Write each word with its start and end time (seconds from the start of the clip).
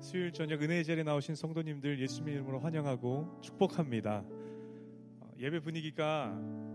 수요일 0.00 0.32
저녁 0.32 0.62
은혜의 0.62 0.82
자리에 0.82 1.04
나오신 1.04 1.34
성도님들 1.34 2.00
예수님 2.00 2.32
이름으로 2.32 2.58
환영하고 2.58 3.38
축복합니다. 3.42 4.24
어, 5.20 5.30
예배 5.38 5.60
분위기가 5.60 6.28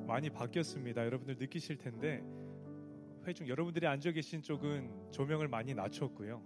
많이 0.05 0.29
바뀌었습니다. 0.29 1.03
여러분들 1.03 1.38
느끼실 1.39 1.77
텐데 1.77 2.21
어, 2.23 3.23
회중 3.25 3.47
여러분들이 3.47 3.88
앉아 3.88 4.11
계신 4.11 4.43
쪽은 4.43 5.11
조명을 5.11 5.47
많이 5.47 5.73
낮췄고요. 5.73 6.39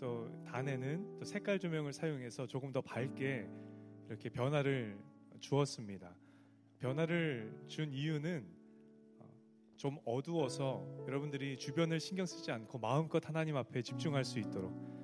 또 0.00 0.28
단에는 0.44 1.18
또 1.18 1.24
색깔 1.24 1.60
조명을 1.60 1.92
사용해서 1.92 2.48
조금 2.48 2.72
더 2.72 2.80
밝게 2.80 3.48
이렇게 4.08 4.28
변화를 4.28 4.98
주었습니다. 5.38 6.16
변화를 6.80 7.56
준 7.68 7.92
이유는 7.92 8.44
어, 9.20 9.30
좀 9.76 9.98
어두워서 10.04 10.84
여러분들이 11.06 11.56
주변을 11.58 12.00
신경 12.00 12.26
쓰지 12.26 12.50
않고 12.50 12.80
마음껏 12.80 13.24
하나님 13.24 13.56
앞에 13.56 13.82
집중할 13.82 14.24
수 14.24 14.40
있도록 14.40 14.94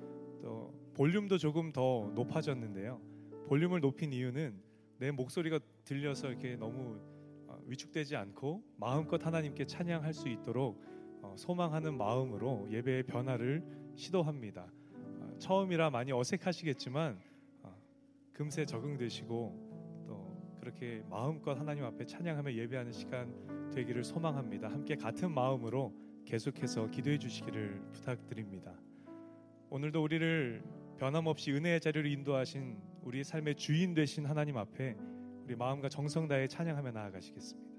볼륨도 1.01 1.39
조금 1.39 1.71
더 1.71 2.11
높아졌는데요. 2.13 3.01
볼륨을 3.47 3.79
높인 3.79 4.13
이유는 4.13 4.61
내 4.99 5.09
목소리가 5.09 5.59
들려서 5.83 6.27
이렇게 6.27 6.55
너무 6.55 7.01
어, 7.47 7.59
위축되지 7.65 8.15
않고 8.15 8.61
마음껏 8.77 9.25
하나님께 9.25 9.65
찬양할 9.65 10.13
수 10.13 10.29
있도록 10.29 10.79
어, 11.23 11.33
소망하는 11.39 11.97
마음으로 11.97 12.67
예배의 12.69 13.01
변화를 13.07 13.63
시도합니다. 13.95 14.71
어, 14.93 15.37
처음이라 15.39 15.89
많이 15.89 16.11
어색하시겠지만 16.11 17.19
어, 17.63 17.75
금세 18.31 18.67
적응되시고 18.67 20.03
또 20.05 20.55
그렇게 20.59 21.03
마음껏 21.09 21.59
하나님 21.59 21.83
앞에 21.83 22.05
찬양하며 22.05 22.53
예배하는 22.53 22.91
시간 22.91 23.71
되기를 23.71 24.03
소망합니다. 24.03 24.69
함께 24.69 24.95
같은 24.95 25.31
마음으로 25.31 25.95
계속해서 26.25 26.91
기도해 26.91 27.17
주시기를 27.17 27.81
부탁드립니다. 27.91 28.79
오늘도 29.71 30.03
우리를 30.03 30.80
변함없이 31.01 31.51
은혜의 31.51 31.81
자리로 31.81 32.07
인도하신 32.07 32.77
우리 33.01 33.23
삶의 33.23 33.55
주인 33.55 33.95
되신 33.95 34.27
하나님 34.27 34.55
앞에 34.57 34.95
우리 35.43 35.55
마음과 35.55 35.89
정성 35.89 36.27
다해 36.27 36.47
찬양하며 36.47 36.91
나아가시겠습니다. 36.91 37.70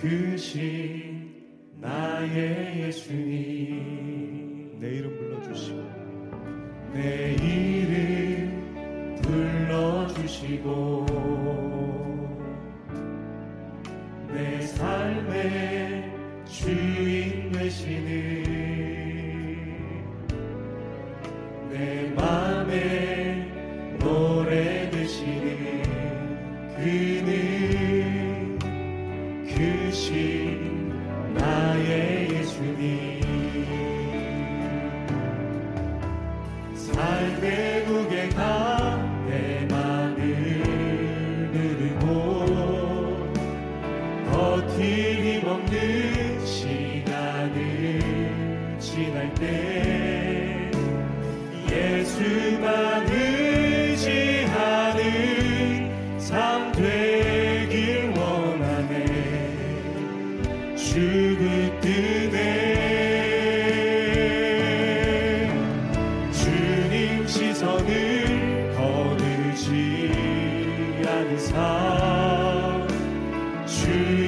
그신 0.00 1.32
나의 1.80 2.80
예수님. 2.82 4.78
내 4.78 4.88
이름 4.96 5.16
불러주시고 5.16 5.82
내 6.92 7.34
이름 7.34 9.16
불러주시고 9.22 11.06
내 14.32 14.60
삶의 14.60 16.12
주인 16.44 17.50
되시는 17.52 18.45
삶 37.26 37.65
않으사 71.26 72.86
주 73.66 74.25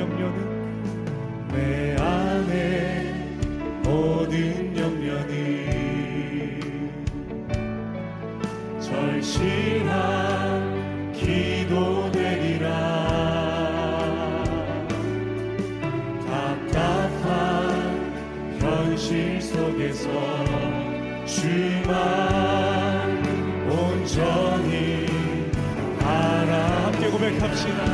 염려는 0.00 1.48
내 1.52 1.94
안에 1.96 3.12
모든 3.84 4.74
염려는 4.74 5.30
절실한 8.80 9.90
기도 11.12 12.10
되리라. 12.12 12.66
답답한 16.26 17.28
현실 18.58 19.42
속에서 19.42 20.08
주만 21.26 21.92
온전히 23.68 25.06
알아 26.02 26.86
함께 26.86 27.10
고백합시다. 27.10 27.84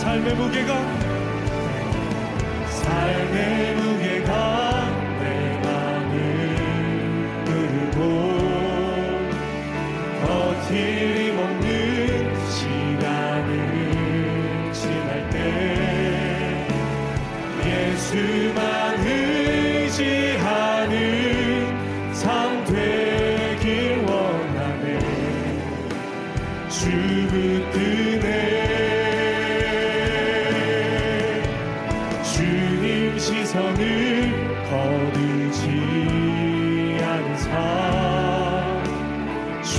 삶의 0.00 0.34
무게가 0.34 1.09
삶의 3.00 3.99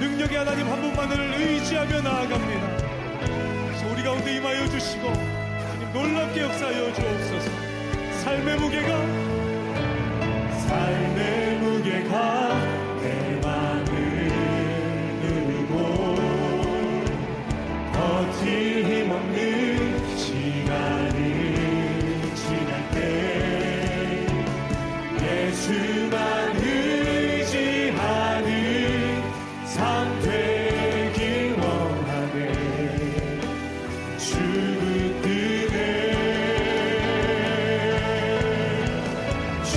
능력의 0.00 0.36
하나님 0.38 0.68
한 0.68 0.80
분만을 0.80 1.34
의지하며 1.34 2.00
나아갑니다. 2.00 2.88
우리 3.92 4.02
가운데 4.02 4.36
임하여 4.36 4.68
주시고 4.68 5.08
하나님 5.08 5.92
놀랍게 5.92 6.40
역사하여 6.42 6.92
주옵소서. 6.92 7.50
삶의 8.22 8.56
무게가 8.58 8.88
삶의 10.68 11.58
무게가 11.58 12.47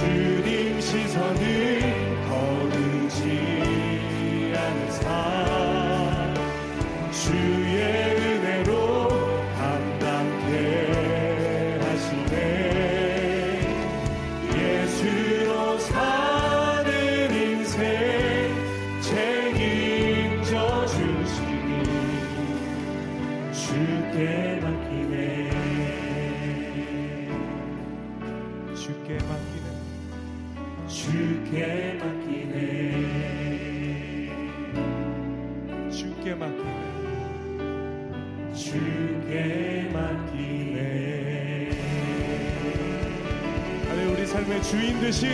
주 0.01 0.41
인 44.69 45.01
되신 45.01 45.27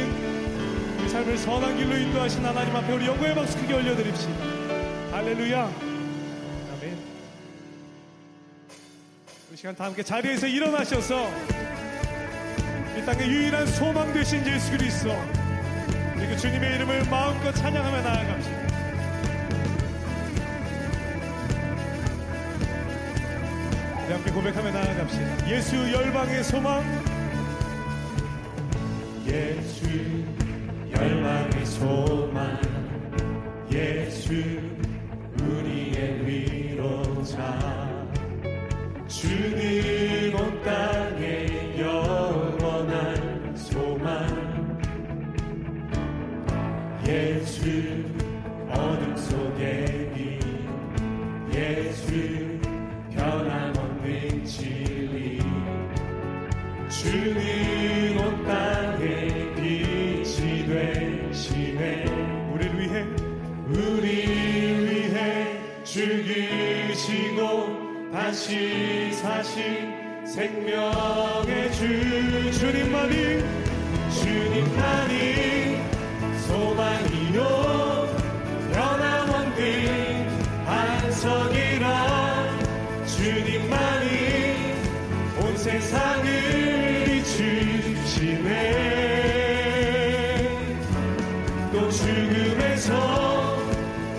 우리 1.00 1.10
삶을 1.10 1.38
선한 1.38 1.78
길로 1.78 1.96
인도하신 1.96 2.44
하나님 2.44 2.76
앞에 2.76 2.94
우리 2.94 3.06
영광의 3.06 3.36
박수 3.36 3.58
크게 3.60 3.74
올려드립시다. 3.74 4.34
할렐루야. 5.12 5.64
아멘. 6.74 6.98
이 9.54 9.56
시간 9.56 9.76
다 9.76 9.86
함께 9.86 10.02
자리에서 10.02 10.48
일어나셔서 10.48 11.30
이 12.98 13.06
땅의 13.06 13.30
유일한 13.30 13.68
소망 13.68 14.12
되신 14.12 14.46
예수 14.48 14.72
그리스도 14.72 15.12
우리 16.16 16.28
그 16.28 16.38
주님의 16.38 16.76
이름을 16.76 17.04
마음껏 17.10 17.52
찬양하며 17.52 18.02
나아갑시다. 18.02 18.68
우리 24.04 24.14
함께 24.14 24.32
고백하며 24.32 24.72
나아갑시다. 24.72 25.50
예수 25.50 25.76
열방의 25.94 26.44
소망 26.44 27.17
예수 29.28 29.86
열망의 30.90 31.66
소망. 31.66 32.62
예수 33.70 34.34
우리의 35.42 36.26
위로자. 36.26 37.42
주는 39.08 40.34
온 40.34 40.62
땅에 40.64 41.78
영원한 41.78 43.54
소망. 43.56 44.78
예수 47.06 48.06
어둠 48.70 49.16
속에 49.18 50.12
빛 50.14 50.40
예수 51.54 52.60
변함없는 53.12 54.46
진리. 54.46 55.42
주는 56.90 58.18
온 58.20 58.46
땅에 58.46 58.67
죽으시고 65.88 67.40
다시 68.12 69.14
사신 69.14 70.26
생명의 70.26 71.72
주 71.72 72.52
주님만이 72.52 73.42
주님만이 74.20 75.78
소망이요. 76.46 77.40
변함없는 78.74 79.56
반석이라 80.66 81.86
주님만이 83.06 84.08
온 85.40 85.58
세상을 85.58 86.28
또 91.72 91.90
죽음에서 91.90 93.27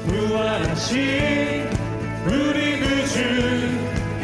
부활하신 0.09 1.69
우리 2.27 2.79
그주 2.81 3.19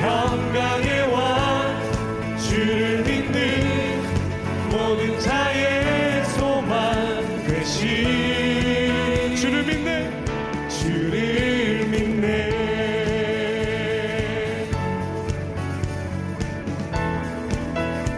평강의 0.00 1.12
왕 1.12 2.38
주를 2.38 3.02
믿는 3.02 4.02
모든 4.70 5.20
자의 5.20 6.24
소망 6.26 7.44
되신 7.46 9.36
주를 9.36 9.64
믿네. 9.64 10.10
주를 10.68 11.86
믿네. 11.86 12.54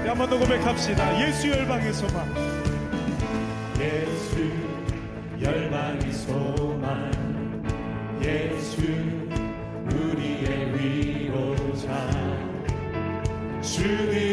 한번 0.06 0.30
더 0.30 0.38
고백합시다. 0.38 1.20
예수 1.20 1.50
열방의 1.50 1.92
소망 1.92 2.46
주는 13.76 14.25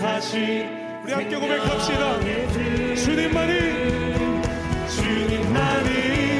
사신 0.00 0.66
우리 1.04 1.12
함께 1.12 1.36
고백합시다. 1.36 2.20
주님만이 2.94 3.52
주님만이 4.88 6.39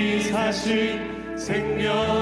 다시 0.51 0.99
생명. 1.37 2.20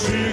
주 0.00 0.29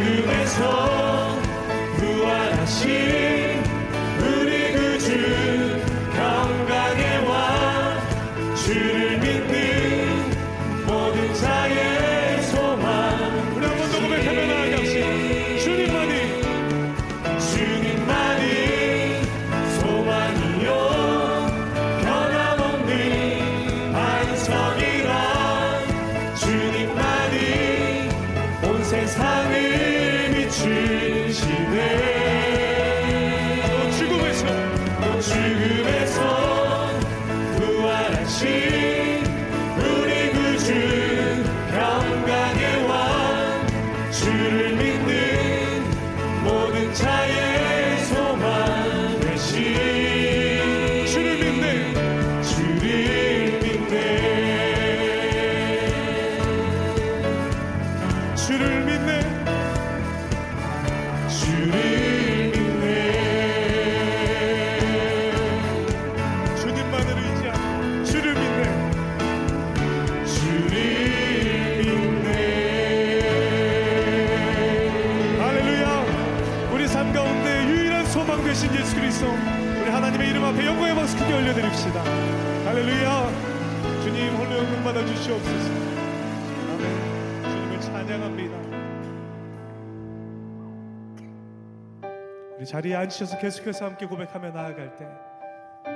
우리 92.57 92.65
자리에 92.65 92.95
앉으셔서 92.95 93.37
계속해서 93.37 93.85
함께 93.85 94.07
고백하며 94.07 94.51
나아갈 94.51 94.95
때 94.95 95.07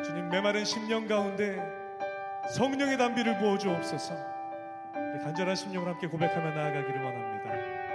주님 0.04 0.30
메마른 0.30 0.64
심령 0.64 1.08
가운데 1.08 1.58
성령의 2.56 2.98
담비를 2.98 3.40
부어 3.40 3.58
주옵소서. 3.58 4.14
간절한 4.94 5.56
심령을 5.56 5.88
함께 5.88 6.08
고백하며 6.08 6.52
나아가기를 6.52 7.04
원합니다. 7.04 7.91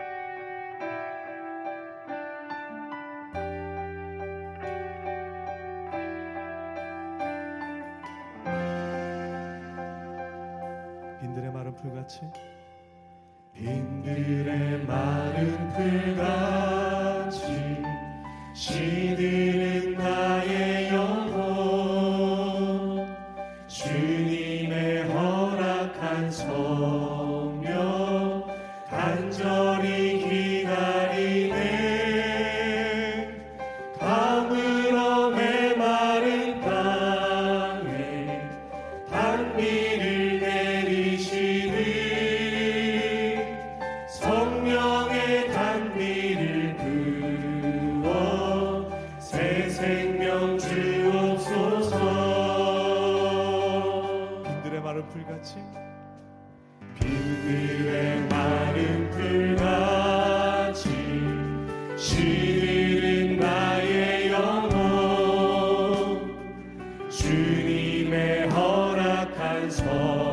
주님의 67.16 68.50
허락한 68.50 69.70
성. 69.70 70.25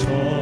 soul. 0.00 0.39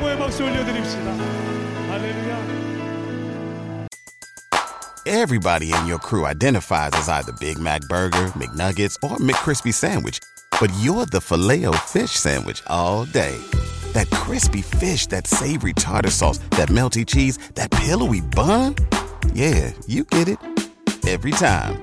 최고의 0.00 0.18
박수 0.18 0.44
올려드립시다. 0.44 1.12
할렐루야. 1.88 2.60
Everybody 5.06 5.72
in 5.72 5.86
your 5.86 5.98
crew 5.98 6.26
identifies 6.26 6.92
as 6.94 7.08
either 7.08 7.32
Big 7.38 7.58
Mac 7.58 7.82
Burger, 7.88 8.32
McNuggets, 8.36 8.96
or 9.02 9.16
McCrispy 9.18 9.72
Sandwich. 9.72 10.18
But 10.58 10.70
you're 10.80 11.06
the 11.06 11.20
filet 11.20 11.64
fish 11.86 12.12
Sandwich 12.12 12.62
all 12.66 13.04
day. 13.04 13.36
That 13.92 14.08
crispy 14.10 14.62
fish, 14.62 15.06
that 15.08 15.26
savory 15.26 15.72
tartar 15.72 16.10
sauce, 16.10 16.38
that 16.56 16.68
melty 16.68 17.06
cheese, 17.06 17.38
that 17.54 17.70
pillowy 17.70 18.20
bun. 18.20 18.76
Yeah, 19.34 19.72
you 19.86 20.04
get 20.04 20.28
it. 20.28 20.38
Every 21.08 21.32
time. 21.32 21.82